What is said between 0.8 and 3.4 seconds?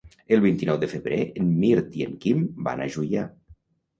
de febrer en Mirt i en Quim van a Juià.